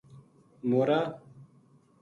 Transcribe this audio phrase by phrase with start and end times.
[0.69, 0.99] مورا